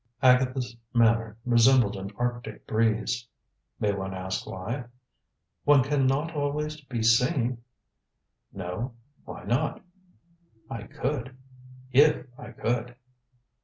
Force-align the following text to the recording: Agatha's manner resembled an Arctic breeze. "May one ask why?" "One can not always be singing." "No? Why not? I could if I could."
Agatha's 0.23 0.75
manner 0.95 1.37
resembled 1.45 1.95
an 1.95 2.09
Arctic 2.15 2.65
breeze. 2.65 3.27
"May 3.79 3.93
one 3.93 4.15
ask 4.15 4.47
why?" 4.47 4.85
"One 5.63 5.83
can 5.83 6.07
not 6.07 6.33
always 6.33 6.81
be 6.81 7.03
singing." 7.03 7.59
"No? 8.51 8.95
Why 9.25 9.43
not? 9.43 9.83
I 10.71 10.87
could 10.87 11.37
if 11.91 12.25
I 12.35 12.49
could." 12.49 12.95